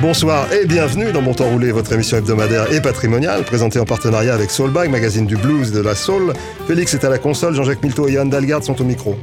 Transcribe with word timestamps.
Bonsoir 0.00 0.52
et 0.52 0.66
bienvenue 0.66 1.12
dans 1.12 1.22
Bon 1.22 1.32
Temps 1.32 1.48
Roulé, 1.48 1.70
votre 1.72 1.92
émission 1.92 2.18
hebdomadaire 2.18 2.72
et 2.72 2.80
patrimoniale, 2.80 3.44
présentée 3.44 3.78
en 3.78 3.84
partenariat 3.84 4.34
avec 4.34 4.50
Soulbag, 4.50 4.90
magazine 4.90 5.24
du 5.24 5.36
blues 5.36 5.72
de 5.72 5.80
la 5.80 5.94
soul. 5.94 6.32
Félix 6.66 6.94
est 6.94 7.04
à 7.04 7.08
la 7.08 7.18
console, 7.18 7.54
Jean-Jacques 7.54 7.82
Milto 7.82 8.08
et 8.08 8.12
Yann 8.12 8.28
Dalgard 8.28 8.62
sont 8.62 8.80
au 8.80 8.84
micro. 8.84 9.16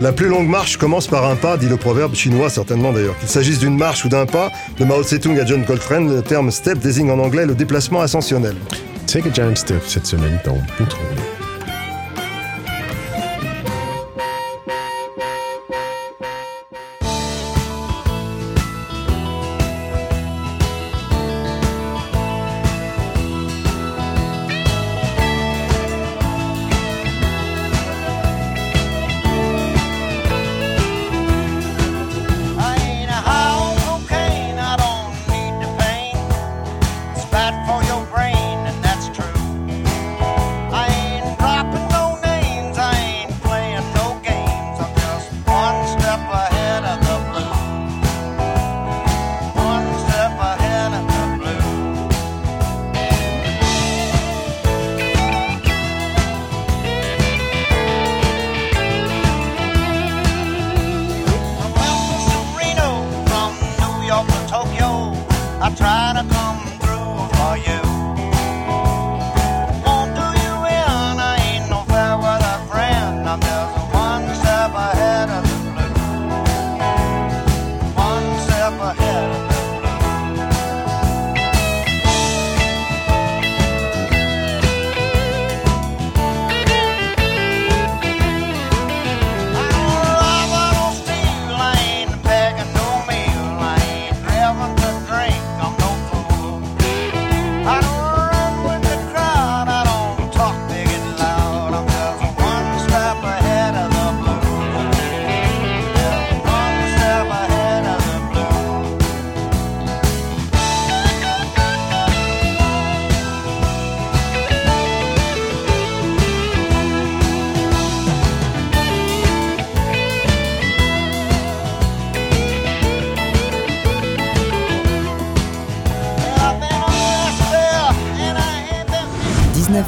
La 0.00 0.12
plus 0.12 0.28
longue 0.28 0.48
marche 0.48 0.78
commence 0.78 1.06
par 1.06 1.26
un 1.26 1.36
pas, 1.36 1.58
dit 1.58 1.68
le 1.68 1.76
proverbe 1.76 2.14
chinois 2.14 2.48
certainement 2.48 2.92
d'ailleurs. 2.92 3.18
Qu'il 3.18 3.28
s'agisse 3.28 3.58
d'une 3.58 3.76
marche 3.76 4.04
ou 4.06 4.08
d'un 4.08 4.24
pas, 4.24 4.50
de 4.78 4.84
Mao 4.84 5.02
Tse-tung 5.02 5.38
à 5.38 5.44
John 5.44 5.64
Coltrane, 5.66 6.08
le 6.08 6.22
terme 6.22 6.50
step 6.50 6.78
désigne 6.78 7.10
en 7.10 7.18
anglais 7.18 7.44
le 7.44 7.54
déplacement 7.54 8.00
ascensionnel. 8.00 8.54
Take 9.06 9.28
a 9.28 9.32
giant 9.32 9.54
step 9.54 9.82
cette 9.86 10.06
semaine 10.06 10.40
dans 10.44 10.54
Temps 10.86 10.96
Roulé. 10.96 11.39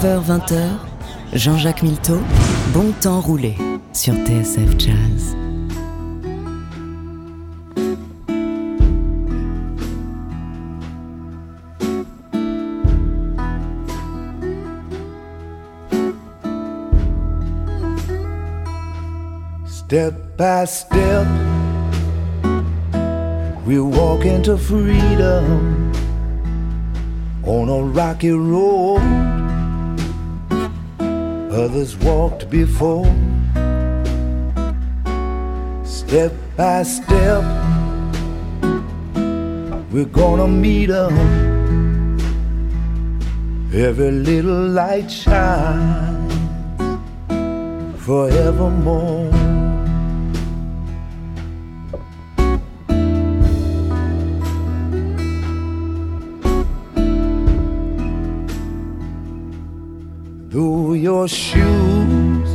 19h-20h, 0.02 0.80
Jean-Jacques 1.34 1.84
Milteau. 1.84 2.18
Bon 2.74 2.90
temps 3.00 3.20
roulé 3.20 3.54
sur 3.92 4.14
TSF 4.14 4.76
Jazz. 4.76 5.36
Step 19.66 20.14
by 20.36 20.66
step, 20.66 21.28
we 23.64 23.78
walk 23.78 24.24
into 24.24 24.56
freedom 24.56 25.92
on 27.44 27.68
a 27.68 27.82
rocky 27.94 28.32
road. 28.32 29.31
Others 31.52 31.98
walked 31.98 32.48
before. 32.48 33.04
Step 35.84 36.32
by 36.56 36.82
step, 36.82 37.44
we're 39.92 40.06
gonna 40.06 40.48
meet 40.48 40.88
'em. 40.88 41.14
Every 43.74 44.12
little 44.12 44.66
light 44.68 45.10
shines 45.10 46.32
forevermore. 47.98 49.41
Your 61.02 61.26
shoes 61.26 62.48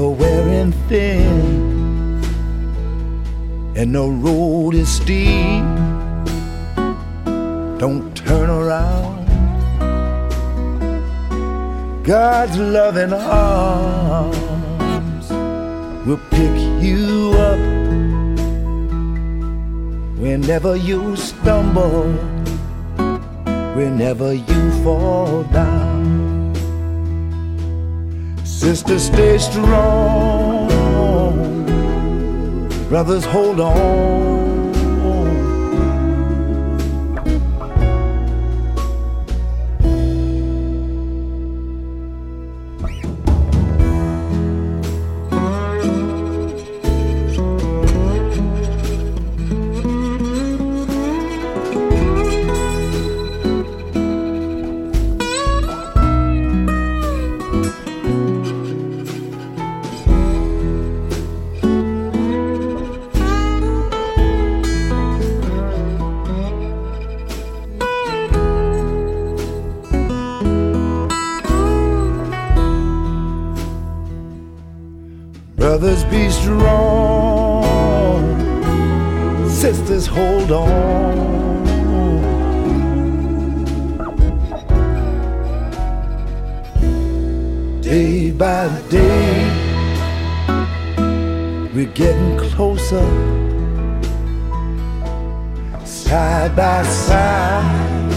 are 0.00 0.14
wearing 0.22 0.72
thin 0.88 2.24
and 3.76 3.94
the 3.94 4.08
road 4.24 4.74
is 4.74 4.88
steep, 4.88 5.62
don't 7.78 8.16
turn 8.16 8.48
around. 8.48 9.26
God's 12.02 12.56
loving 12.56 13.12
arms 13.12 14.34
will 16.06 16.20
pick 16.30 16.56
you 16.82 17.34
up 17.36 17.58
whenever 20.18 20.76
you 20.76 21.14
stumble 21.14 22.10
whenever 23.74 24.32
you 24.32 24.70
fall 24.82 25.42
down. 25.44 26.33
Sister, 28.64 28.98
stay 28.98 29.36
strong. 29.36 30.68
Brothers, 32.88 33.26
hold 33.26 33.60
on. 33.60 34.33
By 88.38 88.66
day, 88.90 89.48
we're 91.72 91.92
getting 91.94 92.36
closer. 92.38 93.04
Side 95.84 96.56
by 96.56 96.82
side, 96.82 98.12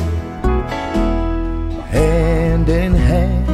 hand 1.91 2.69
in 2.69 2.93
hand. 2.93 3.47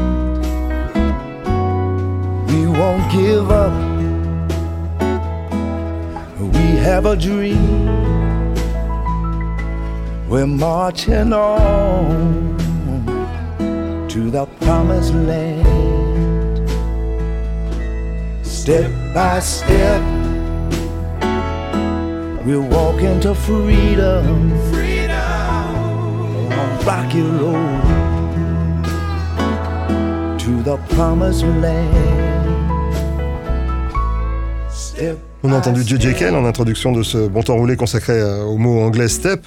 We 2.49 2.67
won't 2.67 3.11
give 3.11 3.51
up. 3.51 3.73
We 6.39 6.77
have 6.87 7.05
a 7.05 7.15
dream. 7.17 7.89
We're 10.29 10.47
marching 10.47 11.33
on 11.33 12.57
to 14.07 14.31
the 14.31 14.45
promised 14.61 15.13
land. 15.13 16.12
Step 18.63 18.89
by 19.13 19.41
step, 19.41 20.01
we'll 22.45 22.61
walk 22.61 23.01
into 23.01 23.35
freedom. 23.35 24.53
Freedom 24.71 25.17
on 26.49 26.85
rocky 26.85 27.23
road 27.23 27.81
to 30.39 30.63
the 30.63 30.77
promised 30.95 31.43
land. 31.43 32.95
Step 34.71 35.17
On 35.43 35.51
a 35.51 35.57
entendu 35.57 35.83
J.J. 35.85 36.13
Cale 36.13 36.35
en 36.35 36.45
introduction 36.45 36.93
de 36.93 37.03
ce 37.03 37.27
bon 37.27 37.43
temps 37.43 37.57
roulé 37.57 37.75
consacré 37.75 38.13
euh, 38.13 38.45
au 38.45 38.57
mot 38.57 38.79
anglais 38.79 39.09
step. 39.09 39.45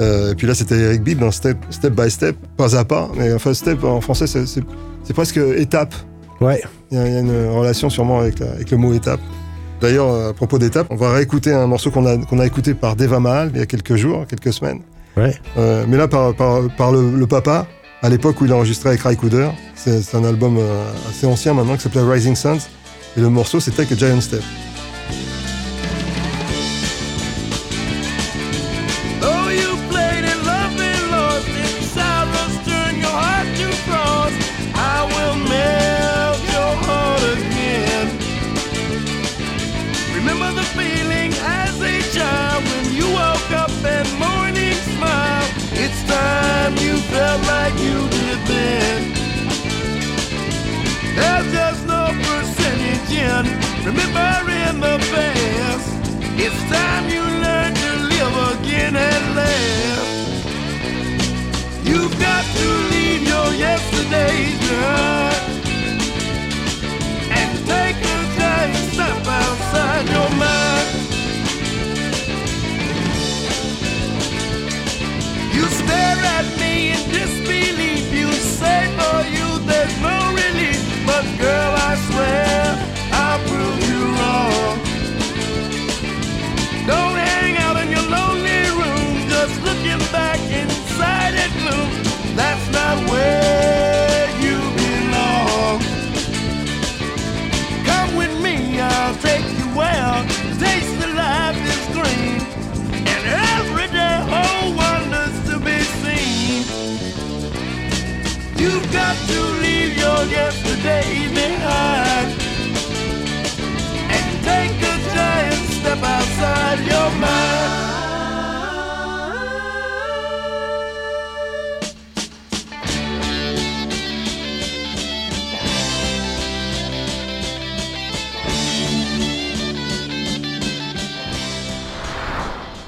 Euh, 0.00 0.32
et 0.32 0.34
puis 0.34 0.46
là, 0.46 0.54
c'était 0.54 0.78
Eric 0.78 1.02
Bibb 1.02 1.18
dans 1.18 1.30
step, 1.30 1.58
step 1.68 1.92
by 1.92 2.10
Step, 2.10 2.36
pas 2.56 2.74
à 2.74 2.86
pas. 2.86 3.10
Mais 3.18 3.34
enfin, 3.34 3.52
step 3.52 3.84
en 3.84 4.00
français, 4.00 4.26
c'est 4.26 5.12
presque 5.12 5.36
étape. 5.36 5.94
Ouais. 6.40 6.62
Il 6.90 6.98
y, 6.98 7.00
a, 7.00 7.06
il 7.06 7.12
y 7.12 7.16
a 7.16 7.20
une 7.20 7.48
relation 7.50 7.88
sûrement 7.90 8.20
avec, 8.20 8.38
la- 8.38 8.52
avec 8.52 8.70
le 8.70 8.76
mot 8.76 8.92
étape. 8.94 9.20
D'ailleurs, 9.80 10.08
euh, 10.08 10.30
à 10.30 10.32
propos 10.32 10.58
d'étape, 10.58 10.86
on 10.90 10.96
va 10.96 11.12
réécouter 11.12 11.52
un 11.52 11.66
morceau 11.66 11.90
qu'on 11.90 12.06
a, 12.06 12.16
qu'on 12.16 12.38
a 12.38 12.46
écouté 12.46 12.74
par 12.74 12.96
Deva 12.96 13.20
Mahal 13.20 13.50
il 13.54 13.58
y 13.58 13.62
a 13.62 13.66
quelques 13.66 13.96
jours, 13.96 14.26
quelques 14.26 14.52
semaines. 14.52 14.80
Ouais. 15.16 15.34
Euh, 15.58 15.84
mais 15.88 15.96
là, 15.96 16.08
par, 16.08 16.34
par, 16.34 16.62
par 16.76 16.92
le, 16.92 17.10
le 17.10 17.26
papa, 17.26 17.66
à 18.02 18.08
l'époque 18.08 18.40
où 18.40 18.44
il 18.44 18.52
a 18.52 18.56
enregistré 18.56 18.90
avec 18.90 19.00
Ray 19.02 19.16
Cooder. 19.16 19.48
C'est 19.74 20.14
un 20.14 20.24
album 20.24 20.56
euh, 20.58 20.84
assez 21.10 21.26
ancien 21.26 21.54
maintenant 21.54 21.76
qui 21.76 21.82
s'appelait 21.82 22.02
Rising 22.02 22.34
Suns. 22.34 22.58
Et 23.16 23.20
le 23.20 23.28
morceau, 23.30 23.60
c'était 23.60 23.86
que 23.86 23.94
Giant 23.94 24.20
Step. 24.20 24.42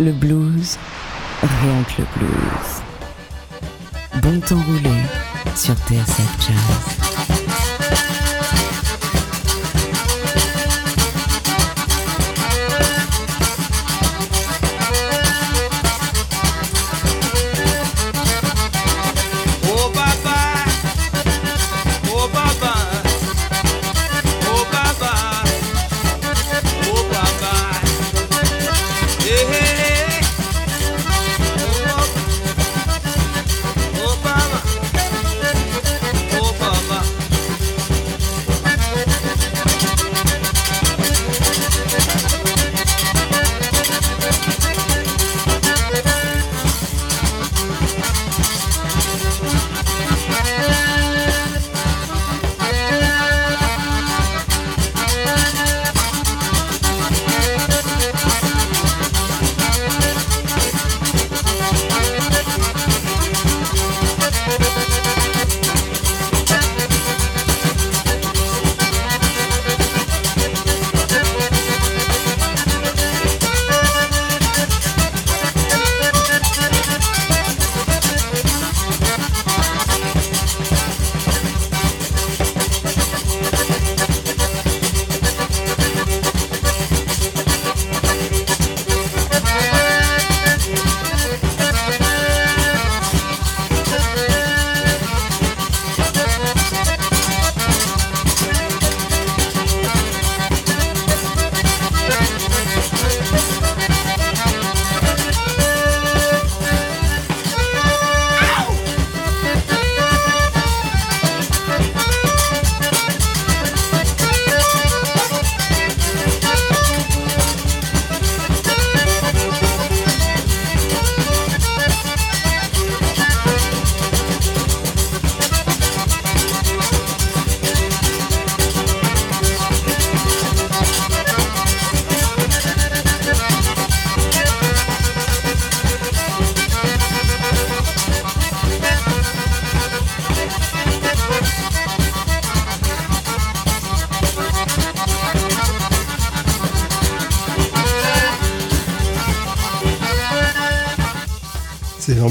Le 0.00 0.12
blues, 0.12 0.78
rien 1.42 1.82
que 1.82 2.02
le 2.02 2.06
blues. 2.16 2.82
Bon 4.22 4.40
temps 4.40 4.62
roulé 4.62 4.94
sur 5.56 5.74
TSF 5.74 6.36
Jazz. 6.46 7.37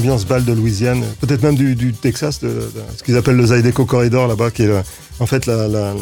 L'ambiance 0.08 0.26
balle 0.26 0.44
de 0.46 0.52
Louisiane, 0.54 1.02
peut-être 1.20 1.42
même 1.42 1.54
du, 1.54 1.74
du 1.74 1.92
Texas, 1.92 2.40
de, 2.40 2.48
de- 2.48 2.62
ce 2.96 3.02
qu'ils 3.02 3.16
appellent 3.18 3.36
le 3.36 3.44
Zydeco 3.44 3.84
Corridor 3.84 4.26
là-bas, 4.26 4.50
qui 4.50 4.62
est 4.62 4.66
le- 4.66 4.80
en 5.20 5.26
fait 5.26 5.44
la- 5.44 5.68
la- 5.68 5.92
la- 5.92 5.96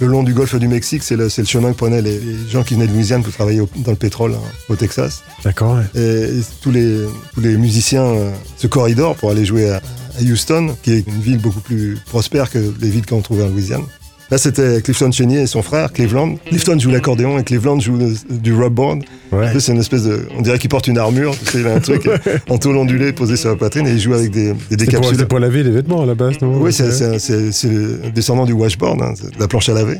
le 0.00 0.06
long 0.08 0.24
du 0.24 0.34
golfe 0.34 0.56
du 0.56 0.66
Mexique, 0.66 1.04
c'est 1.04 1.14
le, 1.14 1.28
chemin 1.28 1.70
que 1.70 1.76
prenaient 1.76 2.02
les, 2.02 2.18
les 2.18 2.48
gens 2.50 2.64
qui 2.64 2.74
venaient 2.74 2.88
de 2.88 2.92
Louisiane 2.92 3.22
pour 3.22 3.32
travailler 3.32 3.60
au- 3.60 3.68
dans 3.76 3.92
le 3.92 3.96
pétrole 3.96 4.32
hein, 4.34 4.42
au 4.68 4.74
Texas. 4.74 5.22
D'accord, 5.44 5.76
ouais. 5.76 6.00
Et, 6.02 6.38
et 6.38 6.42
tous, 6.60 6.72
les, 6.72 7.04
tous 7.32 7.40
les 7.40 7.56
musiciens, 7.56 8.02
euh, 8.06 8.32
ce 8.56 8.66
corridor 8.66 9.14
pour 9.14 9.30
aller 9.30 9.44
jouer 9.44 9.70
à, 9.70 9.76
à 9.76 10.22
Houston, 10.22 10.74
qui 10.82 10.94
est 10.94 11.06
une 11.06 11.20
ville 11.20 11.38
beaucoup 11.38 11.60
plus 11.60 11.96
prospère 12.06 12.50
que 12.50 12.58
les 12.80 12.90
villes 12.90 13.06
qu'on 13.06 13.20
trouvait 13.20 13.44
en 13.44 13.48
Louisiane. 13.50 13.84
Là, 14.32 14.36
c'était 14.38 14.82
Clifton 14.82 15.10
Chenier 15.12 15.42
et 15.42 15.46
son 15.46 15.62
frère, 15.62 15.92
Cleveland. 15.92 16.34
Clifton 16.46 16.76
joue 16.78 16.90
l'accordéon 16.90 17.38
et 17.38 17.44
Cleveland 17.44 17.78
joue 17.80 17.96
le- 17.96 18.14
du 18.30 18.52
rubboard. 18.52 19.02
Ouais. 19.32 19.58
C'est 19.58 19.72
une 19.72 19.78
espèce 19.80 20.04
de. 20.04 20.26
On 20.36 20.40
dirait 20.42 20.58
qu'il 20.58 20.70
porte 20.70 20.86
une 20.88 20.98
armure. 20.98 21.34
Tu 21.38 21.44
sais, 21.52 21.60
il 21.60 21.66
a 21.66 21.74
un 21.74 21.80
truc 21.80 22.08
en 22.48 22.58
tôle 22.58 22.76
ondulée 22.76 23.12
posé 23.12 23.36
sur 23.36 23.50
la 23.50 23.56
poitrine 23.56 23.86
et 23.86 23.92
il 23.92 24.00
joue 24.00 24.14
avec 24.14 24.30
des, 24.30 24.52
des 24.70 24.84
C'est 24.86 24.96
pour, 24.96 25.28
pour 25.28 25.38
laver 25.38 25.62
les 25.62 25.70
vêtements 25.70 26.02
à 26.02 26.06
la 26.06 26.14
base, 26.14 26.40
non 26.40 26.56
Oui, 26.60 26.72
c'est- 26.72 27.68
le 27.68 28.10
descendant 28.10 28.46
du 28.46 28.52
washboard, 28.52 29.02
hein, 29.02 29.14
la 29.38 29.48
planche 29.48 29.68
à 29.68 29.74
laver. 29.74 29.98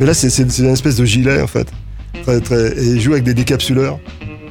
Mais 0.00 0.06
là, 0.06 0.14
c'est 0.14 0.36
une 0.58 0.66
espèce 0.70 0.96
de 0.96 1.04
gilet, 1.04 1.40
en 1.40 1.46
fait. 1.46 1.68
Très, 2.22 2.40
très, 2.40 2.68
et 2.78 2.84
il 2.84 3.00
joue 3.00 3.12
avec 3.12 3.24
des 3.24 3.34
décapsuleurs. 3.34 3.98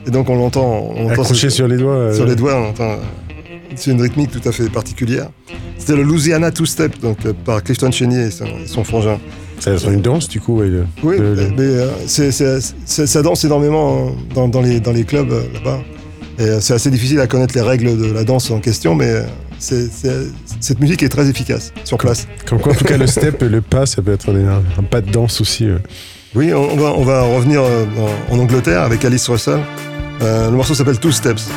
Et 0.06 0.12
donc, 0.12 0.30
on 0.30 0.36
l'entend. 0.36 0.94
on 0.96 1.10
accroché 1.10 1.50
sur 1.50 1.68
les 1.68 1.77
doigts. 1.77 1.94
euh, 1.94 2.13
sur 2.13 2.25
les 2.25 2.36
doigts, 2.36 2.56
on 2.58 2.70
entend. 2.70 2.92
euh, 2.92 2.96
C'est 3.75 3.92
une 3.92 4.01
rythmique 4.01 4.32
tout 4.32 4.48
à 4.48 4.51
fait 4.51 4.70
particulière. 4.70 5.30
C'était 5.77 5.96
le 5.96 6.03
Louisiana 6.03 6.51
Two 6.51 6.65
Step, 6.65 7.00
donc 7.01 7.18
euh, 7.25 7.34
par 7.46 7.63
Clifton 7.63 7.92
Chenier 7.92 8.27
et 8.27 8.32
son, 8.32 8.46
et 8.46 8.68
son 8.68 8.84
frangin. 8.84 9.18
Ça 9.63 9.77
serait 9.77 9.93
une 9.93 10.01
danse, 10.01 10.27
du 10.27 10.39
coup. 10.39 10.60
ouais, 10.60 10.67
le- 10.67 10.86
Oui, 11.03 11.17
le- 11.17 11.36
le- 11.36 11.50
mais 11.50 11.62
euh, 11.62 11.88
c'est- 12.05 12.32
c'est- 12.32 12.60
c'est- 12.86 13.05
ça 13.08 13.22
danse 13.22 13.43
énormément 13.46 14.08
hein, 14.10 14.12
dans, 14.36 14.48
dans 14.48 14.62
les, 14.62 14.79
dans 14.79 14.91
les 14.91 15.03
clubs 15.03 15.32
euh, 15.32 15.41
là-bas. 15.53 15.79
Et 16.39 16.43
euh, 16.43 16.60
c'est 16.60 16.74
assez 16.74 16.89
difficile 16.89 17.20
à 17.20 17.27
connaître 17.27 17.53
les 17.55 17.62
règles 17.62 17.98
de 17.98 18.12
la 18.12 18.24
danse 18.24 18.50
en 18.51 18.60
question, 18.60 18.96
mais 18.96 19.24
c'est- 19.60 19.89
c'est- 19.91 20.27
cette 20.60 20.79
musique 20.79 21.03
est 21.03 21.10
très 21.10 21.29
efficace 21.29 21.72
sur 21.84 21.98
place. 21.98 22.27
Comme 22.48 22.60
quoi, 22.60 22.74
en 22.74 22.75
tout 22.75 22.86
cas, 22.86 22.98
le 22.98 23.08
step, 23.08 23.41
le 23.41 23.62
pas, 23.62 23.86
ça 23.86 24.01
peut 24.01 24.13
être 24.13 24.29
un, 24.29 24.62
un 24.79 24.84
pas 24.84 25.01
de 25.01 25.12
danse 25.12 25.39
aussi. 25.41 25.67
Oui, 26.36 26.51
on, 26.53 26.75
va, 26.75 26.93
on 26.98 27.03
va 27.03 27.22
revenir 27.22 27.62
en, 27.62 28.34
en 28.36 28.39
Angleterre 28.39 28.82
avec 28.82 29.05
Alice 29.05 29.27
Russell. 29.29 29.60
Euh, 30.24 30.50
le 30.50 30.55
morceau 30.55 30.74
s'appelle 30.74 31.00
Two 31.00 31.12
Steps. 31.12 31.48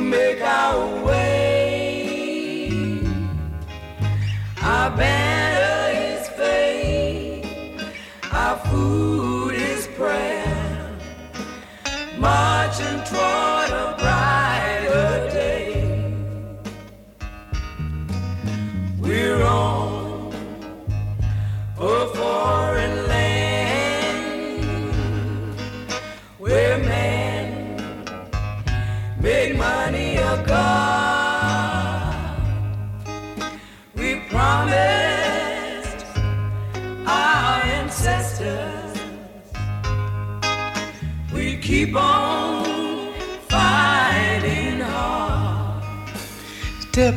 make 0.00 0.33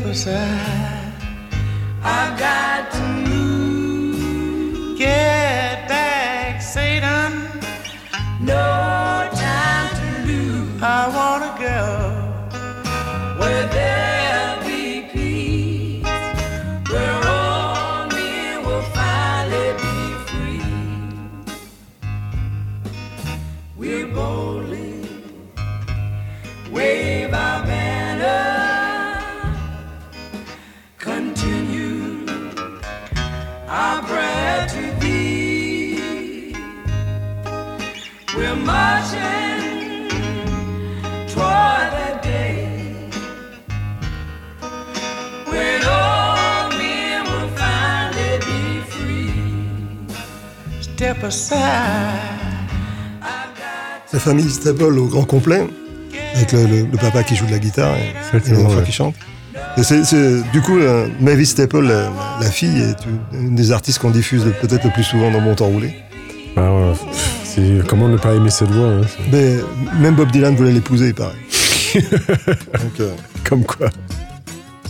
was 0.08 0.26
I? 0.26 0.77
Our 33.68 34.02
prayer 34.04 34.68
to 34.68 35.00
thee. 35.00 36.54
We're 38.36 38.56
marching 38.56 40.10
toward 41.28 41.88
that 41.98 42.22
day 42.24 43.10
when 45.52 45.82
all 45.86 46.70
men 46.78 47.24
will 47.26 47.50
finally 47.58 48.38
be 48.40 48.82
free. 48.92 50.12
Step 50.82 51.24
aside. 51.24 52.36
La 54.14 54.20
famille 54.20 54.50
Staple 54.50 54.98
au 54.98 55.08
grand 55.08 55.26
complet, 55.26 55.68
avec 56.36 56.52
le, 56.54 56.66
le- 56.66 56.86
le 56.86 56.98
papa 56.98 57.24
qui 57.24 57.36
joue 57.36 57.46
de 57.46 57.52
la 57.52 57.60
guitare 57.60 57.96
et, 57.98 58.14
et 58.36 58.50
l'enfant 58.54 58.78
ouais. 58.78 58.84
qui 58.84 58.92
chante. 58.92 59.16
Et 59.78 59.84
c'est, 59.84 60.04
c'est- 60.04 60.42
du 60.52 60.62
coup, 60.62 60.78
euh, 60.80 61.08
Mavis 61.20 61.46
Staple, 61.48 61.82
la, 61.82 62.10
la 62.42 62.50
fille, 62.50 62.82
est 62.82 62.96
une, 63.34 63.56
des 63.56 63.72
artistes 63.72 64.00
qu'on 64.00 64.10
diffuse 64.10 64.44
le- 64.46 64.52
peut-être 64.52 64.84
le 64.86 64.92
plus 64.92 65.04
souvent 65.04 65.30
dans 65.32 65.42
Bon 65.42 65.54
Temps 65.54 65.68
Roulé. 65.68 65.94
Bah, 66.56 66.72
ouais, 66.72 66.94
pff, 66.94 67.42
c'est- 67.44 67.88
comment 67.88 68.08
ne 68.08 68.18
pas 68.18 68.34
aimer 68.34 68.50
cette 68.50 68.72
voix 68.72 68.88
hein, 68.88 69.02
Mais 69.32 69.58
même 70.00 70.16
Bob 70.16 70.32
Dylan 70.32 70.56
voulait 70.56 70.72
l'épouser, 70.72 71.10
il 71.10 71.14
paraît. 71.14 71.36
Donc, 71.96 73.00
euh, 73.00 73.14
Comme 73.48 73.64
quoi. 73.64 73.90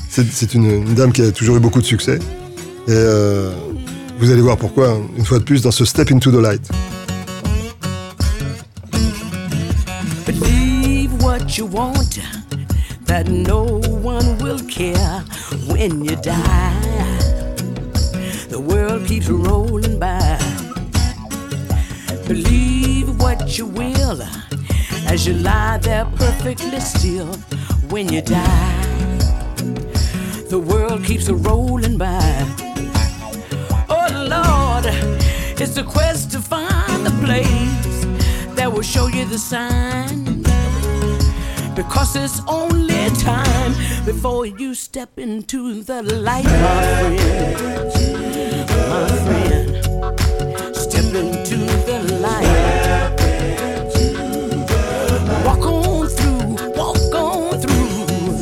c'est, 0.10 0.26
c'est 0.32 0.54
une, 0.54 0.66
une 0.88 0.96
dame 0.96 1.12
qui 1.12 1.22
a 1.22 1.32
toujours 1.32 1.58
eu 1.58 1.60
beaucoup 1.60 1.82
de 1.82 1.86
succès. 1.86 2.20
Et 2.88 2.92
euh, 2.92 3.52
vous 4.20 4.32
allez 4.32 4.42
voir 4.42 4.56
pourquoi, 4.56 4.90
hein, 4.92 5.02
une 5.18 5.26
fois 5.26 5.40
de 5.40 5.44
plus, 5.44 5.62
dans 5.62 5.72
ce 5.72 5.84
Step 5.84 6.12
into 6.14 6.32
the 6.32 6.42
Light. 6.42 6.62
Believe 10.26 11.12
what 11.22 11.58
you 11.58 11.66
want, 11.70 12.20
that 13.06 13.26
no 13.30 13.82
one 14.04 14.37
will 14.48 14.60
care 14.60 15.20
when 15.68 16.06
you 16.06 16.16
die. 16.16 16.80
The 18.48 18.60
world 18.60 19.06
keeps 19.06 19.28
rolling 19.28 20.00
by. 20.00 20.38
Believe 22.28 23.20
what 23.20 23.58
you 23.58 23.66
will 23.66 24.22
as 25.12 25.28
you 25.28 25.34
lie 25.34 25.80
there 25.82 26.06
perfectly 26.16 26.80
still 26.80 27.34
when 27.92 28.08
you 28.14 28.22
die. 28.22 28.86
The 30.50 30.60
world 30.60 31.04
keeps 31.04 31.30
rolling 31.30 31.98
by. 31.98 32.32
Oh 33.90 34.10
Lord, 34.36 34.86
it's 35.62 35.76
a 35.76 35.84
quest 35.84 36.32
to 36.32 36.40
find 36.40 37.06
the 37.06 37.16
place 37.26 38.06
that 38.56 38.72
will 38.72 38.88
show 38.94 39.08
you 39.08 39.26
the 39.26 39.38
sign. 39.38 40.47
Because 41.78 42.16
it's 42.16 42.42
only 42.48 43.08
time 43.18 43.74
before 44.04 44.48
you 44.48 44.74
step 44.74 45.20
into 45.20 45.84
the 45.84 46.02
light, 46.02 46.44
my 46.44 46.82
friend. 46.98 47.92
My 48.90 49.08
friend, 49.26 50.76
step 50.76 51.14
into 51.14 51.58
the 51.86 52.00
light. 52.20 53.14
Walk 55.46 55.66
on 55.68 56.08
through, 56.08 56.56
walk 56.76 57.14
on 57.14 57.60
through. 57.62 58.38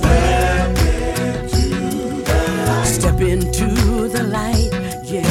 Step 2.85 3.19
into 3.19 3.67
the 4.07 4.23
light, 4.31 4.71
yeah. 5.03 5.27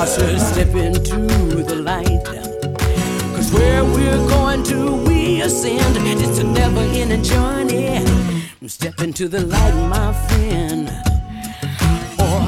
I 0.00 0.06
said, 0.06 0.38
step 0.40 0.74
into 0.74 1.27
where 3.82 3.94
we're 3.94 4.28
going 4.28 4.62
to, 4.64 4.96
we 5.06 5.40
ascend. 5.42 5.96
It's 6.20 6.38
a 6.38 6.44
never 6.44 6.80
ending 6.80 7.22
journey. 7.22 8.04
Step 8.66 9.00
into 9.00 9.28
the 9.28 9.40
light, 9.40 9.74
my 9.88 10.12
friend. 10.28 10.88
Or 12.18 12.40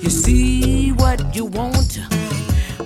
you 0.00 0.10
see 0.10 0.92
what 0.92 1.34
you 1.34 1.44
want, 1.46 2.00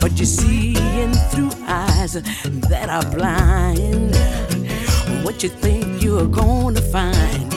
but 0.01 0.13
you're 0.17 0.27
seeing 0.27 1.13
through 1.31 1.51
eyes 1.67 2.15
that 2.15 2.89
are 2.89 3.05
blind. 3.15 4.15
What 5.25 5.43
you 5.43 5.51
think 5.51 6.03
you're 6.03 6.27
gonna 6.27 6.81
find. 6.81 7.53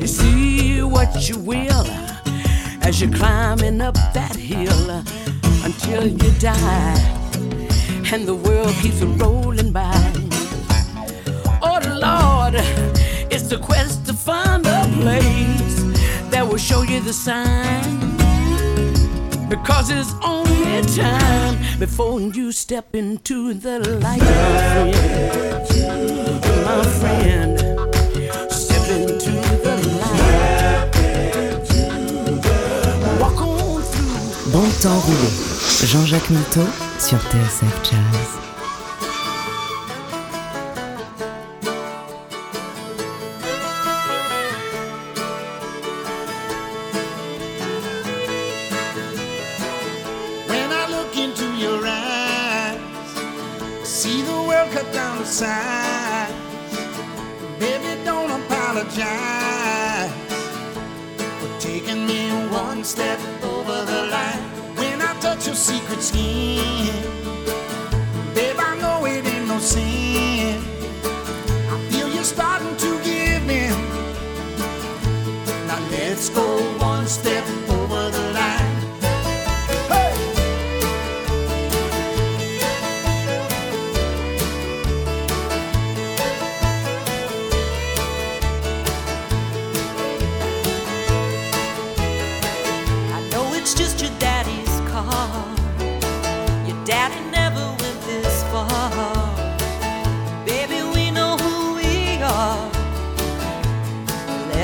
You 0.00 0.06
see 0.06 0.82
what 0.82 1.28
you 1.28 1.38
will 1.38 1.86
as 2.82 3.00
you're 3.00 3.12
climbing 3.12 3.80
up 3.80 3.94
that 4.12 4.34
hill 4.34 5.21
until 5.64 6.06
you 6.06 6.30
die, 6.40 6.98
and 8.12 8.26
the 8.26 8.34
world 8.34 8.74
keeps 8.82 9.02
rolling 9.02 9.72
by. 9.72 9.94
Oh 11.62 11.78
Lord, 12.00 12.54
it's 13.30 13.48
the 13.48 13.58
quest 13.58 14.04
to 14.06 14.12
find 14.12 14.66
a 14.66 14.88
place 15.00 15.76
that 16.30 16.46
will 16.46 16.58
show 16.58 16.82
you 16.82 17.00
the 17.00 17.12
sign. 17.12 18.00
Because 19.48 19.90
it's 19.90 20.14
only 20.24 20.82
time 20.96 21.58
before 21.78 22.20
you 22.20 22.52
step 22.52 22.94
into 22.94 23.54
the 23.54 23.78
light, 24.00 24.20
my 24.20 24.62
friend. 24.72 24.92
My 26.64 26.82
friend, 26.98 27.58
step 28.50 28.88
into 28.90 29.32
the 29.62 29.76
light. 30.00 30.90
Walk 33.20 33.40
on 33.42 33.82
through. 33.82 34.52
Bon 34.52 34.70
temps 34.80 35.00
roulé. 35.06 35.51
Jean-Jacques 35.84 36.30
Milteau 36.30 36.66
sur 36.98 37.18
TSF 37.18 37.82
Jazz. 37.82 38.01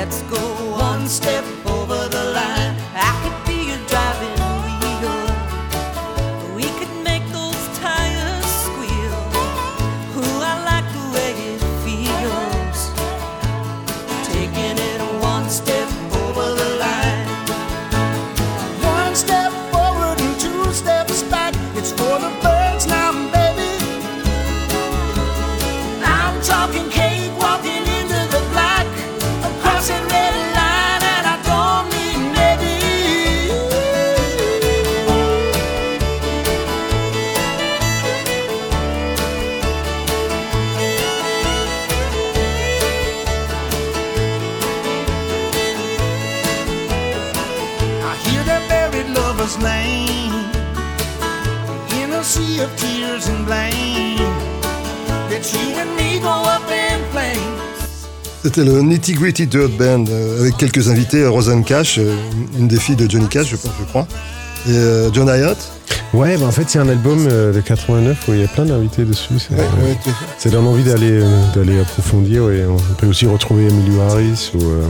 Let's 0.09 0.23
go 0.23 0.71
one 0.71 1.07
step 1.07 1.45
C'était 58.59 58.71
le 58.71 58.81
Nitty 58.81 59.13
Gritty 59.13 59.47
Dirt 59.47 59.71
Band 59.77 60.03
euh, 60.09 60.41
avec 60.41 60.57
quelques 60.57 60.89
invités, 60.89 61.25
Rosanne 61.25 61.63
Cash, 61.63 61.97
euh, 61.97 62.13
une 62.57 62.67
des 62.67 62.77
filles 62.77 62.97
de 62.97 63.09
Johnny 63.09 63.27
Cash, 63.29 63.51
je, 63.51 63.55
crois, 63.85 64.05
et 64.67 64.71
euh, 64.71 65.09
John 65.13 65.29
Hyatt. 65.29 65.78
Ouais, 66.13 66.37
bah 66.37 66.45
en 66.47 66.51
fait, 66.51 66.63
c'est 66.67 66.79
un 66.79 66.89
album 66.89 67.27
euh, 67.29 67.53
de 67.53 67.59
89 67.61 68.27
où 68.27 68.33
il 68.33 68.41
y 68.41 68.43
a 68.43 68.47
plein 68.47 68.65
d'invités 68.65 69.03
dessus. 69.05 69.33
C'est 69.37 69.53
Ouais, 69.53 69.95
ça 70.39 70.49
donne 70.49 70.65
envie 70.65 70.83
d'aller 70.83 71.19
euh, 71.21 71.25
d'aller 71.55 71.79
approfondir. 71.79 72.45
ouais. 72.45 72.65
On 72.67 72.77
peut 72.95 73.05
aussi 73.07 73.27
retrouver 73.27 73.67
Emilio 73.67 74.01
Harris 74.01 74.51
ou, 74.55 74.59
euh, 74.63 74.87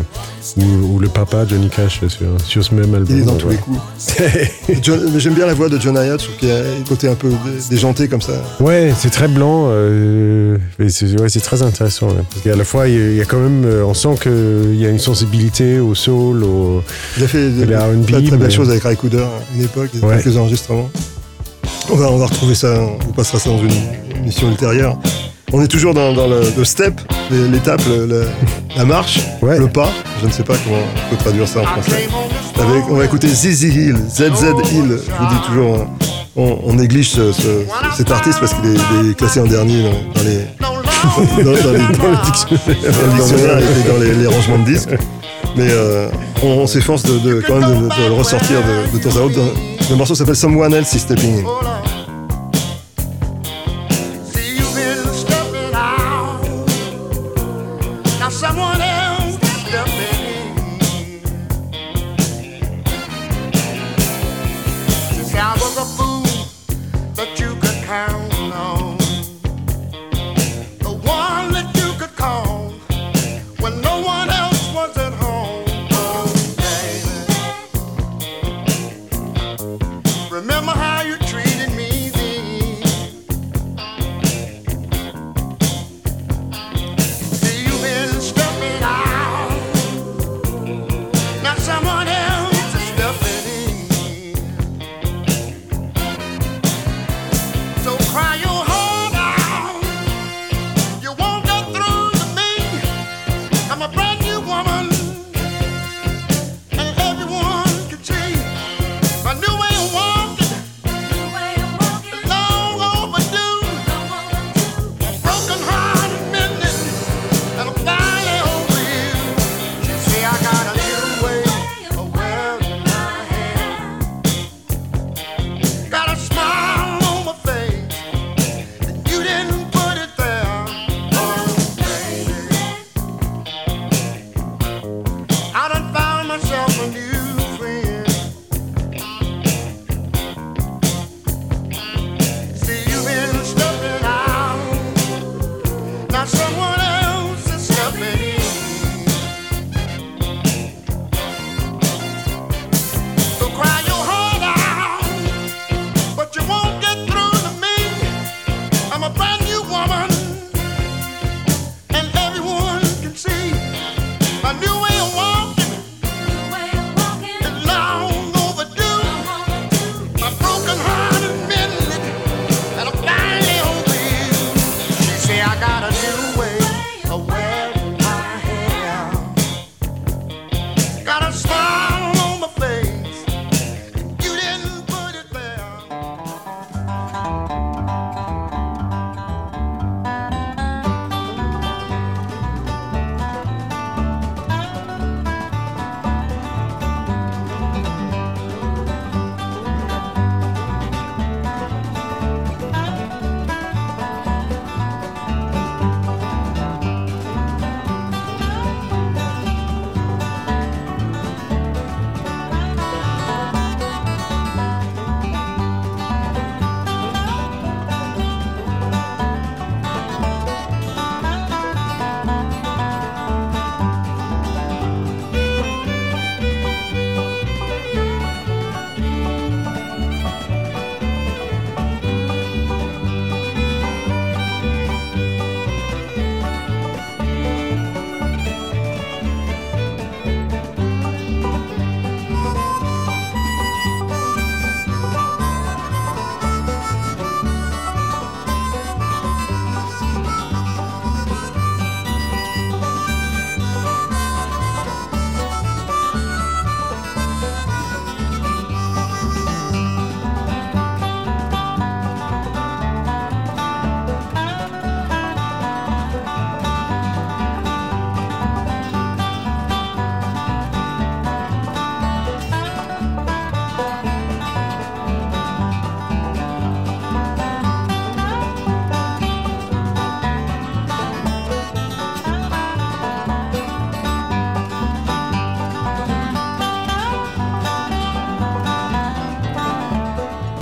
ou, 0.58 0.96
ou 0.96 1.00
le 1.00 1.10
papa 1.10 1.46
Johnny 1.46 1.70
Cash 1.70 2.00
sur, 2.08 2.28
sur 2.46 2.64
ce 2.64 2.74
même 2.74 2.96
album. 2.96 3.08
Il 3.18 3.22
est 3.24 3.26
dans 3.26 3.36
tous 3.36 3.50
les 3.50 3.58
coups. 3.58 3.80
J'aime 5.18 5.34
bien 5.34 5.46
la 5.46 5.54
voix 5.54 5.68
de 5.68 5.78
John 5.80 5.98
Hyatt, 5.98 6.22
je 6.22 6.26
trouve 6.28 6.38
qu'il 6.38 6.52
a 6.52 6.60
un 6.60 6.84
côté 6.88 7.10
un 7.10 7.16
peu 7.16 7.30
dé- 7.30 7.36
déjanté 7.70 8.08
comme 8.08 8.22
ça. 8.22 8.42
Ouais, 8.62 8.94
c'est 8.98 9.10
très 9.10 9.28
blanc. 9.28 9.66
euh, 9.68 10.58
c'est 10.88 11.42
très 11.44 11.62
intéressant. 11.62 12.08
parce 12.30 12.42
qu'à 12.44 12.56
la 12.56 12.64
fois, 12.64 12.88
il 12.88 13.16
y 13.16 13.22
a- 13.22 13.26
quand 13.26 13.40
même, 13.40 13.66
euh, 13.66 13.84
on 13.86 13.94
sent 13.94 14.16
qu'il 14.24 14.76
y 14.80 14.86
a 14.86 14.90
une 14.90 15.00
sensibilité 15.00 15.80
au 15.80 15.96
soul, 15.96 16.44
au, 16.46 16.82
Il 17.18 17.24
a 17.24 17.28
fait 17.28 17.50
de, 17.50 17.76
R&B, 17.76 18.06
très, 18.08 18.22
très 18.24 18.38
belles 18.38 18.52
choses 18.52 18.70
avec 18.70 18.84
Ray 18.84 18.96
Cooder 18.96 19.18
à 19.24 19.56
une 19.56 19.64
époque, 19.66 19.90
quelques 20.24 20.38
enregistrements. 20.38 20.90
On 21.92 21.96
va, 21.96 22.10
on 22.12 22.18
va 22.18 22.26
retrouver 22.28 22.56
ça, 22.56 22.74
on 23.08 23.12
passera 23.14 23.40
ça 23.40 23.50
dans 23.50 23.60
une 23.60 23.72
émission 24.22 24.50
ultérieure. 24.50 24.98
On 25.52 25.62
est 25.64 25.68
toujours 25.68 25.96
dans, 25.96 26.14
dans 26.14 26.28
le, 26.28 26.42
le 26.56 26.64
step, 26.64 27.02
l'étape, 27.32 27.82
la 28.78 28.86
marche, 28.86 29.20
Ouais. 29.42 29.58
le 29.58 29.68
pas. 29.68 29.90
Je 30.22 30.28
ne 30.28 30.32
sais 30.32 30.44
pas 30.44 30.54
comment 30.64 30.78
on 30.78 31.10
peut 31.10 31.16
traduire 31.18 31.48
ça 31.48 31.62
en 31.62 31.64
français. 31.64 32.08
Avec, 32.60 32.84
on 32.90 32.96
va 32.96 33.06
écouter 33.06 33.28
ZZ 33.28 33.64
Hill, 33.64 33.96
ZZ 34.10 34.22
Hill. 34.72 35.00
Je 35.08 35.24
vous 35.24 35.30
dis 35.30 35.48
toujours, 35.48 35.88
on, 36.36 36.60
on 36.66 36.74
néglige 36.74 37.10
ce- 37.12 37.32
ce- 37.32 37.66
cet 37.98 38.12
artiste 38.12 38.40
parce 38.40 38.54
qu'il 38.54 39.10
est, 39.10 39.14
classé 39.16 39.40
en 39.40 39.46
dernier 39.46 39.82
dans, 39.82 39.90
dans 40.22 40.28
les, 40.28 40.46
dans, 41.44 41.52
dans 41.52 41.72
les, 41.72 41.98
dans 41.98 42.12
le 42.12 42.26
dictionnaire, 42.26 42.92
dans 42.94 43.08
le 43.08 43.14
dictionnaire 43.16 43.58
et 43.58 43.90
dans 43.92 43.98
les, 44.00 44.14
les 44.14 44.28
rangements 44.28 44.60
de 44.60 44.66
disques. 44.66 44.90
Mais 45.56 45.68
euh, 45.70 46.10
on, 46.44 46.68
s'efforce 46.68 47.04
de, 47.04 47.42
quand 47.46 47.60
même 47.60 47.90
de, 47.90 48.08
le 48.08 48.14
ressortir 48.14 48.58
de, 48.62 48.98
de 48.98 49.04
temps 49.04 49.18
à 49.18 49.22
autre. 49.22 49.40
Le 49.90 49.96
morceau 49.96 50.16
s'appelle 50.16 50.36
Someone 50.36 50.74
Else 50.74 50.94
is 50.94 51.00
Stepping 51.00 51.44
In. 51.44 51.99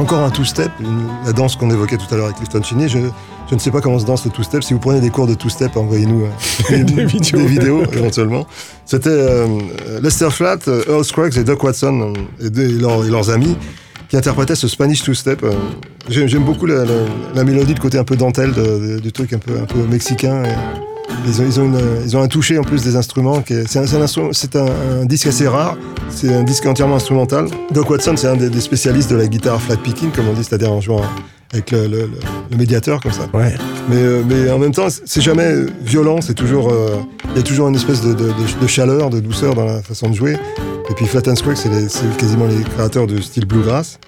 Encore 0.07 0.23
un 0.23 0.29
two-step, 0.29 0.71
la 1.25 1.33
danse 1.33 1.57
qu'on 1.57 1.69
évoquait 1.69 1.97
tout 1.97 2.05
à 2.11 2.15
l'heure 2.15 2.27
avec 2.27 2.37
Clifton 2.37 2.63
Chini. 2.63 2.87
Je, 2.87 2.97
je 3.49 3.55
ne 3.55 3.59
sais 3.59 3.71
pas 3.71 3.81
comment 3.81 3.99
se 3.99 4.05
danse 4.05 4.23
le 4.23 4.31
two-step. 4.31 4.63
Si 4.63 4.73
vous 4.73 4.79
prenez 4.79 5.01
des 5.01 5.09
cours 5.09 5.27
de 5.27 5.33
two-step, 5.33 5.75
envoyez-nous 5.75 6.23
euh, 6.71 6.83
Des 6.85 7.03
vidéos. 7.05 7.39
des 7.41 7.45
vidéos, 7.45 7.83
éventuellement. 7.91 8.47
C'était 8.85 9.09
euh, 9.09 9.47
Lester 10.01 10.29
Flatt, 10.31 10.65
euh, 10.69 10.81
Earl 10.87 11.03
Scruggs 11.03 11.35
et 11.37 11.43
Doc 11.43 11.61
Watson 11.61 12.13
et, 12.39 12.45
et 12.45 12.67
leurs, 12.69 13.05
et 13.05 13.09
leurs 13.09 13.29
amis 13.31 13.57
qui 14.07 14.15
interprétaient 14.15 14.55
ce 14.55 14.69
Spanish 14.69 15.03
two-step. 15.03 15.45
J'aime 16.07 16.27
j'aime 16.29 16.43
beaucoup 16.45 16.67
la, 16.67 16.85
la- 16.85 16.91
la 17.35 17.43
mélodie, 17.43 17.73
le 17.73 17.81
côté 17.81 17.97
un 17.97 18.05
peu 18.05 18.15
dentelle 18.15 18.53
de- 18.53 18.61
de- 18.95 18.99
du 18.99 19.11
truc 19.11 19.33
un 19.33 19.39
peu, 19.39 19.59
un 19.61 19.65
peu 19.65 19.79
mexicain. 19.91 20.41
et 20.45 20.55
ils, 21.25 21.41
ont, 21.41 21.45
ils, 21.45 21.59
ont 21.59 21.63
une- 21.65 21.79
ils 22.05 22.17
ont 22.17 22.21
un 22.21 22.27
toucher 22.27 22.57
en 22.57 22.63
plus 22.63 22.83
des 22.83 22.95
instruments. 22.95 23.43
C'est 23.65 23.79
un, 23.79 23.85
disque 25.05 25.27
assez 25.27 25.47
rare. 25.47 25.77
C'est 26.09 26.33
un 26.33 26.43
disque 26.43 26.65
entièrement 26.65 26.95
instrumental. 26.95 27.47
Doc 27.71 27.89
Watson, 27.89 28.15
c'est 28.17 28.27
un 28.27 28.35
des, 28.35 28.49
des 28.49 28.61
spécialistes 28.61 29.09
de 29.11 29.15
la 29.15 29.27
guitare 29.27 29.61
flat 29.61 29.77
picking, 29.77 30.11
comme 30.11 30.27
on 30.27 30.33
dit, 30.33 30.43
c'est-à-dire 30.43 30.71
en 30.71 30.81
jouant 30.81 31.01
avec 31.53 31.71
le, 31.71 31.83
le- 31.87 31.87
le- 32.01 32.09
le 32.51 32.57
médiateur 32.57 33.01
comme 33.01 33.11
ça. 33.13 33.27
Ouais. 33.33 33.55
Mais, 33.89 33.95
euh, 33.95 34.21
mais 34.27 34.49
en 34.51 34.59
même 34.59 34.73
temps, 34.73 34.87
c'est 35.05 35.21
jamais 35.21 35.53
violent, 35.81 36.19
c'est 36.21 36.33
toujours, 36.33 36.69
euh, 36.71 36.95
il 37.31 37.37
y 37.37 37.39
a 37.39 37.43
toujours 37.43 37.69
une 37.69 37.75
espèce 37.75 38.01
de, 38.01 38.13
de- 38.13 38.25
de- 38.27 38.61
de 38.61 38.67
chaleur, 38.67 39.09
de 39.09 39.19
douceur 39.21 39.55
dans 39.55 39.65
la 39.65 39.81
façon 39.81 40.09
de 40.09 40.15
jouer. 40.15 40.37
Et 40.89 40.93
puis 40.93 41.05
Flat 41.05 41.21
and 41.27 41.33
les- 41.71 41.89
c'est 41.89 42.17
quasiment 42.17 42.47
les 42.47 42.63
créateurs 42.75 43.07
du 43.07 43.21
style 43.21 43.45
bluegrass. 43.45 43.99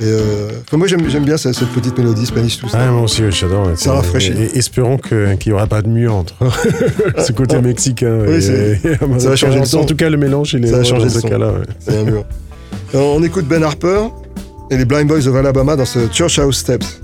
Et 0.00 0.04
euh, 0.04 0.48
moi, 0.72 0.86
j'aime 0.86 1.02
bien 1.24 1.36
cette, 1.36 1.54
cette 1.54 1.68
petite 1.68 1.96
mélodie 1.98 2.24
Spanish 2.26 2.58
tout 2.58 2.68
ça. 2.68 2.78
Ah, 2.80 2.90
moi 2.90 3.02
aussi, 3.02 3.22
j'adore. 3.30 3.70
Ça 3.76 3.92
rafraîchit. 3.92 4.32
Et, 4.32 4.44
et 4.44 4.58
espérons 4.58 4.96
qu'il 4.96 5.36
n'y 5.46 5.52
aura 5.52 5.66
pas 5.66 5.82
de 5.82 5.88
mue 5.88 6.08
entre 6.08 6.34
ce 7.18 7.32
côté 7.32 7.60
mexicain. 7.60 8.20
Oui, 8.26 8.34
et- 8.36 8.40
c'est- 8.40 8.80
et- 8.84 9.20
ça 9.20 9.28
va 9.28 9.36
changer 9.36 9.58
le 9.60 9.64
son. 9.66 9.80
En 9.80 9.84
tout 9.84 9.94
cas, 9.94 10.08
le 10.08 10.16
mélange, 10.16 10.54
il 10.54 10.64
est 10.64 10.68
Ça 10.68 10.78
va 10.78 10.82
changer 10.84 11.00
dans 11.00 11.04
le 11.04 11.10
ce 11.10 11.20
son. 11.20 11.28
cas-là. 11.28 11.48
ouais. 11.52 11.66
C'est 11.78 11.98
un 11.98 12.04
mur. 12.04 12.24
Alors, 12.94 13.16
on 13.16 13.22
écoute 13.22 13.46
Ben 13.46 13.62
Harper 13.62 14.08
et 14.70 14.76
les 14.78 14.84
Blind 14.86 15.06
Boys 15.06 15.26
of 15.28 15.36
Alabama 15.36 15.76
dans 15.76 15.84
ce 15.84 15.98
Church 16.10 16.38
House 16.38 16.56
Steps. 16.58 17.00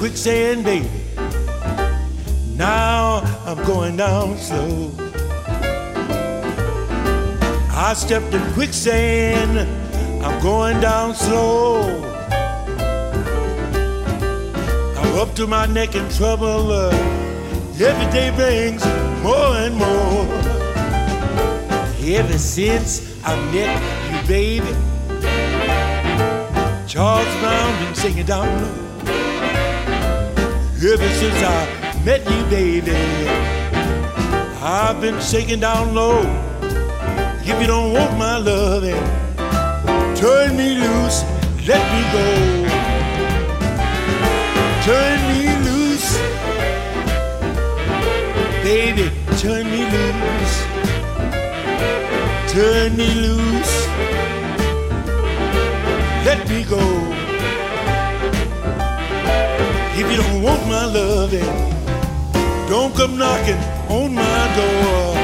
Quicksand, 0.00 0.64
baby. 0.64 0.88
Now 2.56 3.20
I'm 3.44 3.62
going 3.66 3.98
down 3.98 4.38
slow. 4.38 4.90
I 7.68 7.92
stepped 7.94 8.32
in 8.32 8.40
quicksand. 8.54 9.58
I'm 10.24 10.40
going 10.42 10.80
down 10.80 11.14
slow. 11.14 11.82
I'm 14.96 15.18
up 15.18 15.34
to 15.34 15.46
my 15.46 15.66
neck 15.66 15.94
in 15.94 16.08
trouble. 16.08 16.72
Every 17.78 18.10
day 18.10 18.30
brings 18.34 18.82
more 19.22 19.52
and 19.64 19.76
more. 19.76 20.24
Ever 22.00 22.38
since 22.38 23.22
I 23.22 23.36
met 23.52 23.76
you, 24.10 24.26
baby, 24.26 24.72
Charles 26.88 27.32
Brown 27.40 27.84
been 27.84 27.94
singing 27.94 28.24
down 28.24 28.48
low. 28.62 28.79
Ever 30.82 31.08
since 31.10 31.42
I 31.42 32.02
met 32.06 32.24
you, 32.24 32.42
baby, 32.48 32.96
I've 34.62 34.98
been 34.98 35.20
shaking 35.20 35.60
down 35.60 35.94
low. 35.94 36.22
If 37.42 37.60
you 37.60 37.66
don't 37.66 37.92
want 37.92 38.16
my 38.16 38.38
loving, 38.38 38.96
turn 40.16 40.56
me 40.56 40.76
loose, 40.76 41.22
let 41.68 41.84
me 41.92 42.02
go. 42.16 42.26
Turn 44.88 45.18
me 45.28 45.40
loose, 45.68 46.16
baby, 48.64 49.12
turn 49.36 49.70
me 49.70 49.84
loose. 49.84 50.56
Turn 52.54 52.96
me 52.96 53.14
loose, 53.20 53.86
let 56.24 56.48
me 56.48 56.64
go. 56.64 57.29
If 60.02 60.10
you 60.10 60.16
don't 60.16 60.42
want 60.42 60.66
my 60.66 60.86
loving, 60.86 61.44
don't 62.70 62.94
come 62.94 63.18
knocking 63.18 63.60
on 63.90 64.14
my 64.14 64.56
door. 64.56 65.19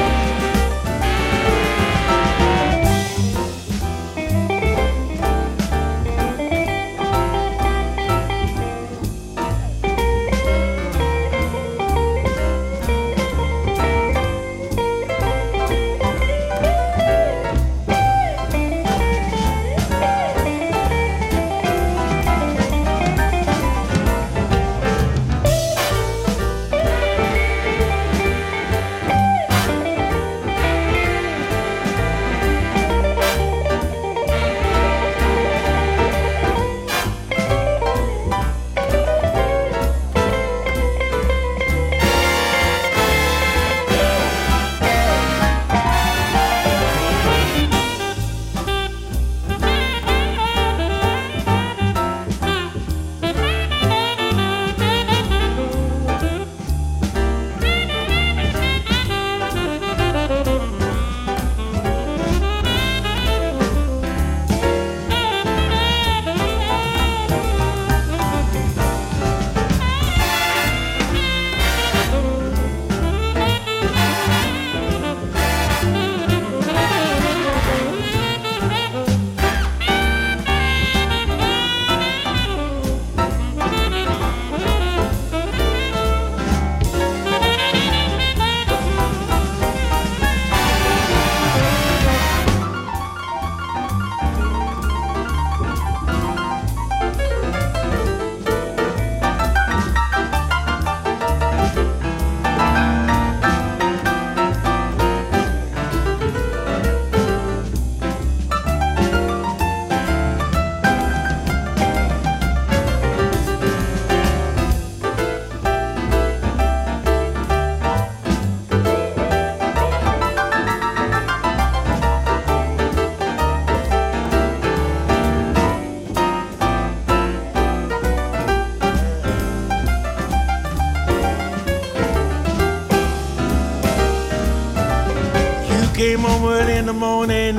Early 136.45 136.77
in 136.77 136.85
the 136.85 136.93
morning. 136.93 137.57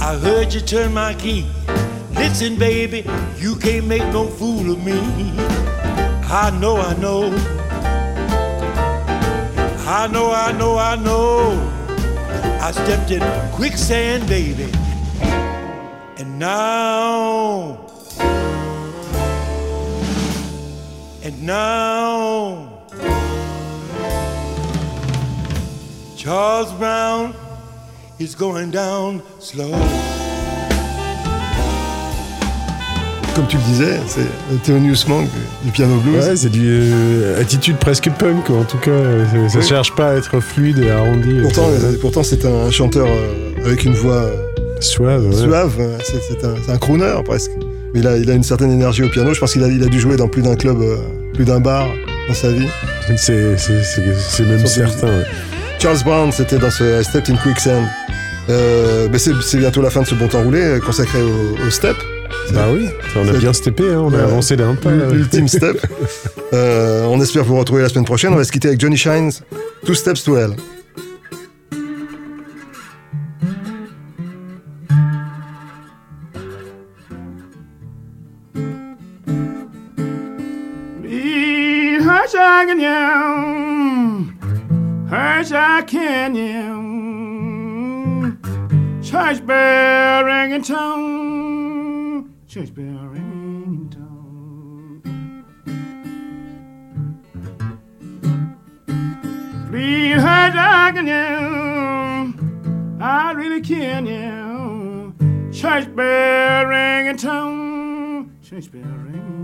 I 0.00 0.16
heard 0.16 0.52
you 0.54 0.60
turn 0.60 0.94
my 0.94 1.14
key. 1.14 1.46
Listen, 2.14 2.58
baby, 2.58 3.04
you 3.36 3.54
can't 3.56 3.86
make 3.86 4.02
no 4.12 4.26
fool 4.26 4.72
of 4.72 4.84
me. 4.84 4.98
I 6.30 6.50
know, 6.60 6.76
I 6.76 6.94
know. 6.96 7.32
I 9.86 10.06
know, 10.06 10.30
I 10.30 10.52
know, 10.52 10.76
I 10.78 10.96
know. 10.96 11.52
I 12.60 12.70
stepped 12.72 13.10
in 13.10 13.22
quicksand, 13.52 14.26
baby. 14.28 14.70
And 16.18 16.38
now, 16.38 17.86
and 21.22 21.42
now, 21.42 22.82
Charles 26.16 26.72
Brown 26.72 27.34
is 28.20 28.34
going 28.36 28.70
down 28.70 29.20
slow. 29.40 29.70
Comme 33.34 33.46
tu 33.46 33.56
le 33.56 33.62
disais, 33.62 34.00
c'est 34.08 34.62
Thelonious 34.64 35.04
Monk 35.06 35.28
du, 35.64 35.70
piano 35.70 35.94
blues. 36.00 36.26
Ouais, 36.26 36.34
c'est 36.36 36.48
du 36.48 36.66
euh, 36.68 37.40
attitude 37.40 37.76
presque 37.76 38.10
punk, 38.18 38.50
en 38.50 38.64
tout 38.64 38.78
cas. 38.78 38.90
euh, 38.90 39.48
Ça 39.48 39.58
Oui. 39.60 39.64
cherche 39.64 39.94
pas 39.94 40.10
à 40.10 40.14
être 40.16 40.40
fluide 40.40 40.78
et 40.78 40.90
arrondi. 40.90 41.38
Pourtant, 41.42 41.68
C'est- 41.78 41.84
euh, 41.84 41.98
pourtant 42.00 42.22
c'est 42.24 42.44
un 42.44 42.70
chanteur 42.72 43.06
euh, 43.06 43.64
avec 43.64 43.84
une 43.84 43.94
voix 43.94 44.24
suave. 44.80 45.24
ouais. 45.26 45.36
suave. 45.36 45.76
euh, 45.78 45.98
C'est 46.02 46.20
c'est 46.20 46.44
un, 46.44 46.54
c'est 46.66 46.72
un 46.72 46.78
crooner 46.78 47.14
presque. 47.24 47.52
Mais 47.94 48.00
il 48.00 48.06
a, 48.08 48.16
il 48.16 48.28
a 48.28 48.34
une 48.34 48.42
certaine 48.42 48.72
énergie 48.72 49.04
au 49.04 49.08
piano. 49.08 49.32
Je 49.32 49.38
pense 49.38 49.52
qu'il 49.52 49.62
a, 49.62 49.68
il 49.68 49.82
a 49.84 49.86
dû 49.86 50.00
jouer 50.00 50.16
dans 50.16 50.26
plus 50.28 50.42
d'un 50.42 50.56
club, 50.56 50.80
euh, 50.80 50.96
plus 51.34 51.44
d'un 51.44 51.60
bar 51.60 51.86
dans 52.26 52.34
sa 52.34 52.50
vie. 52.50 52.66
C'est 53.16 53.56
c'est- 53.56 53.84
c'est- 53.84 54.14
c'est 54.18 54.42
même 54.44 54.66
certain. 54.66 55.06
ouais. 55.06 55.24
Charles 55.78 56.02
Brown, 56.04 56.32
c'était 56.32 56.58
dans 56.58 56.70
ce 56.70 57.00
I 57.00 57.04
Stepped 57.04 57.30
in 57.34 57.38
Quicksand. 57.38 57.84
Euh, 58.50 59.08
ben 59.08 59.18
c'est 59.18 59.32
c'est 59.42 59.58
bientôt 59.58 59.82
la 59.82 59.90
fin 59.90 60.02
de 60.02 60.06
ce 60.06 60.14
bon 60.14 60.26
temps 60.26 60.42
roulé 60.42 60.60
euh, 60.60 60.80
consacré 60.80 61.20
au, 61.22 61.66
au 61.66 61.70
step. 61.70 61.96
Bah 62.52 62.66
oui, 62.72 62.88
on 63.14 63.28
a 63.28 63.32
bien 63.32 63.52
steppé, 63.52 63.84
hein, 63.92 64.00
on 64.00 64.12
a 64.14 64.22
avancé 64.22 64.56
d'un 64.56 64.74
pas. 64.74 64.90
là. 64.90 65.08
Ultime 65.10 65.48
step. 65.48 65.86
Euh, 66.54 67.04
on 67.04 67.20
espère 67.20 67.44
vous 67.44 67.58
retrouver 67.58 67.82
la 67.82 67.90
semaine 67.90 68.06
prochaine. 68.06 68.32
On 68.32 68.36
va 68.36 68.44
se 68.44 68.50
quitter 68.50 68.68
avec 68.68 68.80
Johnny 68.80 68.96
Shines, 68.96 69.32
Two 69.84 69.92
Steps 69.92 70.24
to 70.24 70.38
Hell. 70.38 70.56
Herzog 85.08 85.86
Canyon, 85.86 86.68
church 89.02 89.46
bell 89.46 90.24
ringing 90.24 90.62
tone, 90.62 92.34
church 92.46 92.74
bell 92.74 92.84
ringing 92.84 93.88
tone. 93.88 95.00
Please 99.70 100.20
hurt 100.20 100.54
agony. 100.54 101.12
I 103.00 103.32
really 103.32 103.62
can 103.62 104.04
you. 104.04 105.14
Church 105.50 105.86
bell 105.96 106.66
ringing 106.66 107.16
tone. 107.16 108.30
Church 108.42 108.70
bell 108.70 108.82
ringing. 108.82 109.37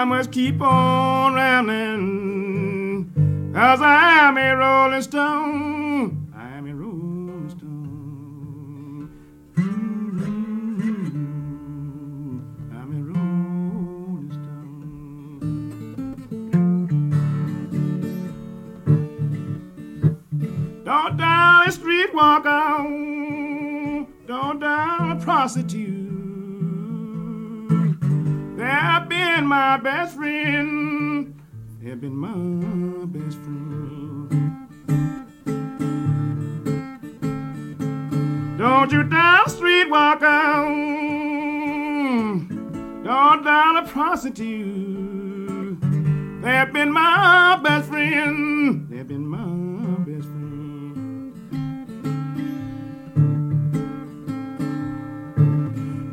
I 0.00 0.04
must 0.04 0.32
keep 0.32 0.62
on 0.62 1.34
rambling. 1.34 3.12
Cause 3.54 3.82
I 3.82 4.20
am 4.20 4.38
a 4.38 4.56
rolling 4.56 5.02
stone. 5.02 6.32
I 6.34 6.56
am 6.56 6.66
a 6.66 6.74
rolling 6.74 7.50
stone. 7.50 9.10
I'm 12.72 12.92
a 12.96 13.02
rolling 13.12 14.30
stone. 20.62 20.82
Don't 20.82 21.18
down 21.18 21.68
a 21.68 21.72
street 21.72 22.14
walker. 22.14 22.86
Don't 24.26 24.60
down 24.60 25.10
a 25.10 25.16
prostitute. 25.22 25.99
Have 28.70 29.08
been 29.08 29.46
my 29.48 29.78
best 29.78 30.14
friend. 30.14 31.34
Have 31.84 32.00
been 32.00 32.14
my 32.14 33.04
best 33.06 33.36
friend. 33.38 34.30
Don't 38.56 38.92
you 38.92 39.02
down 39.02 39.40
a 39.44 39.50
street 39.50 39.90
walker. 39.90 40.26
Don't 43.02 43.42
down 43.44 43.76
a 43.78 43.82
prostitute. 43.88 45.80
They 46.42 46.52
have 46.52 46.72
been 46.72 46.92
my 46.92 47.58
best 47.64 47.88
friend. 47.88 48.88
They 48.88 48.98
have 48.98 49.08
been 49.08 49.26
my 49.26 50.04
best 50.04 50.28
friend. 50.28 51.34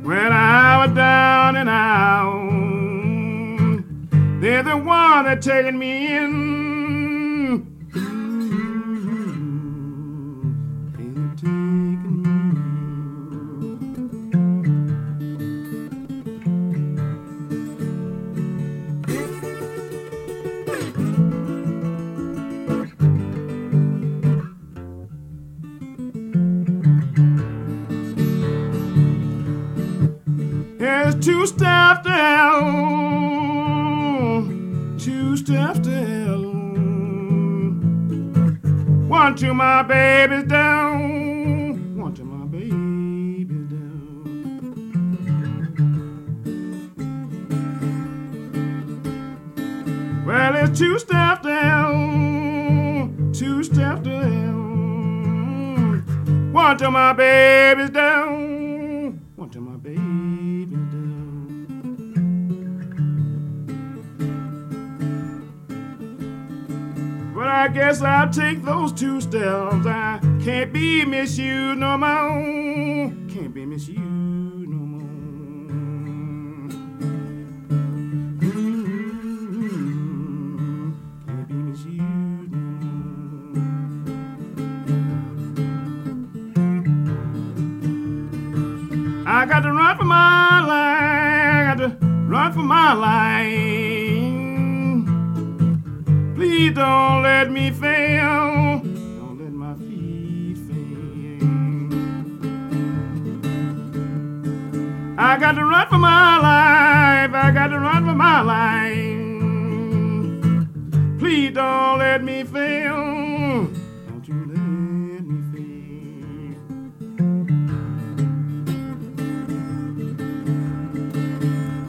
When 0.04 0.32
I 0.32 0.86
was 0.86 0.96
down 0.96 1.56
and 1.56 1.70
out, 1.70 2.37
they're 4.48 4.64
the 4.64 4.78
one 4.78 5.26
that 5.26 5.42
taken 5.42 5.78
me 5.78 6.16
in. 6.16 6.67
my 39.78 39.84
baby. 39.84 40.37
I 67.68 67.70
guess 67.70 68.02
I'll 68.02 68.30
take 68.30 68.64
those 68.64 68.94
two 68.94 69.20
steps. 69.20 69.86
I 69.86 70.22
can't 70.42 70.72
be 70.72 71.04
misused 71.04 71.78
no 71.78 71.98
more. 71.98 73.12
Can't 73.28 73.54
be 73.54 73.66
misused 73.66 74.00
no 74.00 74.78
more. 74.78 75.02
Can't 78.40 78.54
be 81.84 82.00
no 82.50 82.62
more. 83.52 83.68
I 89.28 89.46
got 89.46 89.60
to 89.64 89.74
run 89.74 89.98
for 89.98 90.06
my 90.06 90.62
life. 90.62 91.02
I 91.02 91.76
got 91.76 91.80
to 91.84 91.98
run 92.30 92.54
for 92.54 92.60
my 92.60 92.94
life. 92.94 93.97
Please 96.38 96.72
don't 96.76 97.24
let 97.24 97.50
me 97.50 97.72
fail. 97.72 98.80
Don't 98.84 99.40
let 99.42 99.52
my 99.52 99.74
feet 99.74 100.56
fail. 100.68 101.42
I 105.18 105.38
got 105.40 105.54
to 105.54 105.66
run 105.66 105.88
for 105.90 105.98
my 105.98 106.38
life. 106.38 107.34
I 107.34 107.50
got 107.52 107.70
to 107.70 107.80
run 107.80 108.06
for 108.06 108.14
my 108.14 108.42
life. 108.42 109.18
Please 111.18 111.56
don't 111.56 111.98
let 111.98 112.24
me 112.24 112.44
fail. 112.44 113.66
Don't 114.08 114.28
you 114.28 114.46
let 114.54 115.26
me 115.26 115.42
fail. 115.52 115.68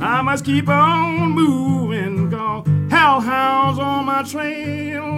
I 0.00 0.22
must 0.22 0.42
keep 0.46 0.68
on 0.70 1.32
moving, 1.32 1.87
cowhounds 2.98 3.78
on 3.78 4.04
my 4.06 4.22
trail. 4.24 5.17